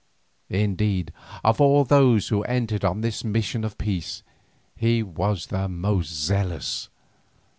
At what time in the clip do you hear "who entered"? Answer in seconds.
2.29-2.83